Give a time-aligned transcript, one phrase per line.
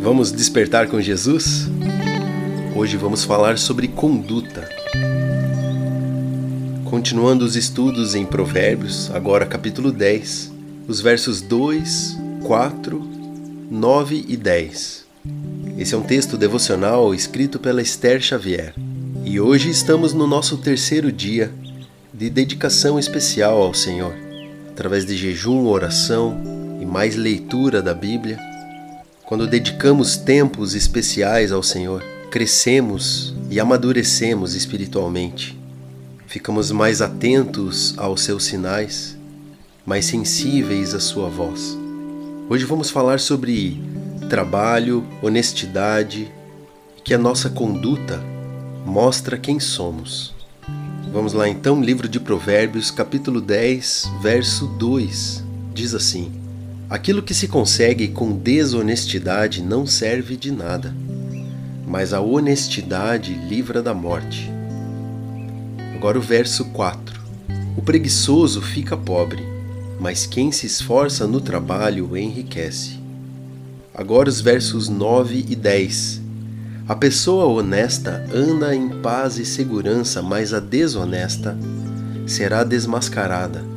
[0.00, 1.66] Vamos despertar com Jesus?
[2.76, 4.68] Hoje vamos falar sobre conduta.
[6.84, 10.52] Continuando os estudos em Provérbios, agora capítulo 10,
[10.86, 13.02] os versos 2, 4,
[13.68, 15.04] 9 e 10.
[15.76, 18.74] Esse é um texto devocional escrito pela Esther Xavier.
[19.24, 21.52] E hoje estamos no nosso terceiro dia
[22.12, 24.14] de dedicação especial ao Senhor,
[24.70, 26.53] através de jejum, oração
[26.84, 28.38] e mais leitura da Bíblia.
[29.24, 35.58] Quando dedicamos tempos especiais ao Senhor, crescemos e amadurecemos espiritualmente.
[36.26, 39.16] Ficamos mais atentos aos seus sinais,
[39.86, 41.76] mais sensíveis à sua voz.
[42.50, 43.82] Hoje vamos falar sobre
[44.28, 46.30] trabalho, honestidade,
[47.02, 48.22] que a nossa conduta
[48.84, 50.34] mostra quem somos.
[51.10, 55.44] Vamos lá então, livro de Provérbios, capítulo 10, verso 2.
[55.72, 56.43] Diz assim:
[56.88, 60.94] Aquilo que se consegue com desonestidade não serve de nada,
[61.86, 64.52] mas a honestidade livra da morte.
[65.94, 67.20] Agora o verso 4.
[67.74, 69.42] O preguiçoso fica pobre,
[69.98, 73.00] mas quem se esforça no trabalho enriquece.
[73.94, 76.20] Agora os versos 9 e 10.
[76.86, 81.56] A pessoa honesta anda em paz e segurança, mas a desonesta
[82.26, 83.73] será desmascarada.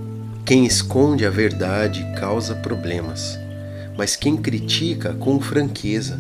[0.48, 3.38] Quem esconde a verdade causa problemas,
[3.98, 6.18] mas quem critica com franqueza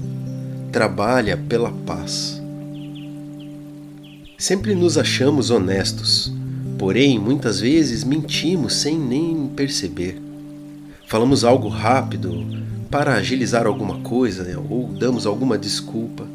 [0.69, 2.41] trabalha pela paz.
[4.37, 6.29] Sempre nos achamos honestos,
[6.77, 10.21] porém muitas vezes mentimos sem nem perceber.
[11.07, 12.45] Falamos algo rápido
[12.91, 16.27] para agilizar alguma coisa ou damos alguma desculpa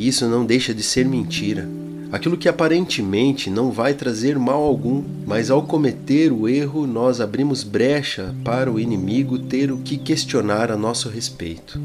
[0.00, 1.68] isso não deixa de ser mentira.
[2.12, 7.62] Aquilo que aparentemente não vai trazer mal algum, mas ao cometer o erro nós abrimos
[7.62, 11.80] brecha para o inimigo ter o que questionar a nosso respeito.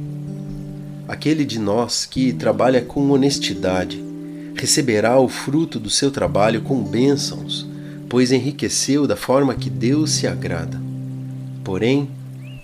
[1.08, 4.04] Aquele de nós que trabalha com honestidade
[4.56, 7.68] receberá o fruto do seu trabalho com bênçãos,
[8.10, 10.82] pois enriqueceu da forma que Deus se agrada.
[11.64, 12.10] Porém,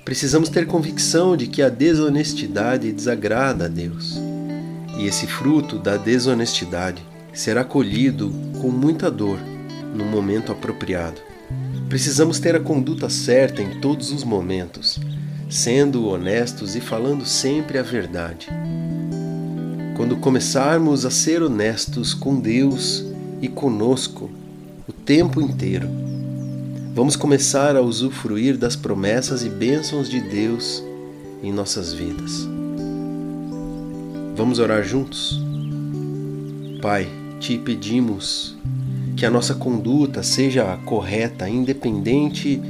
[0.04, 4.20] precisamos ter convicção de que a desonestidade desagrada a Deus
[4.98, 8.32] e esse fruto da desonestidade será colhido
[8.62, 9.40] com muita dor
[9.96, 11.22] no momento apropriado.
[11.90, 15.00] Precisamos ter a conduta certa em todos os momentos,
[15.50, 18.48] sendo honestos e falando sempre a verdade.
[19.98, 23.06] Quando começarmos a ser honestos com Deus
[23.42, 24.30] e conosco
[24.88, 25.88] o tempo inteiro,
[26.96, 30.84] vamos começar a usufruir das promessas e bênçãos de Deus
[31.44, 32.48] em nossas vidas.
[34.36, 35.42] Vamos orar juntos?
[36.82, 38.56] Pai, te pedimos
[39.18, 42.62] que a nossa conduta seja correta, independente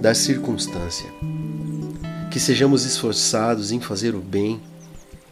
[0.00, 1.08] da circunstância.
[2.30, 4.60] Que sejamos esforçados em fazer o bem,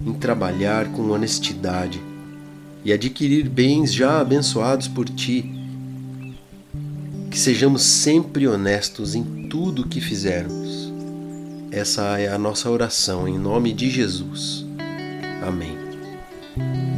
[0.00, 2.00] em trabalhar com honestidade
[2.82, 5.44] e adquirir bens já abençoados por ti.
[7.30, 10.90] Que sejamos sempre honestos em tudo que fizermos.
[11.70, 14.64] Essa é a nossa oração em nome de Jesus.
[15.46, 16.95] Amém.